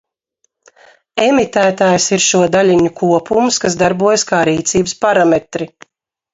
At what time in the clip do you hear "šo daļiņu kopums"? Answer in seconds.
2.29-3.63